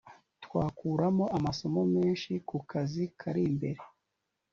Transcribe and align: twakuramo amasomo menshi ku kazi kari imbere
twakuramo 0.43 1.25
amasomo 1.37 1.81
menshi 1.95 2.31
ku 2.47 2.57
kazi 2.71 3.03
kari 3.19 3.41
imbere 3.49 3.81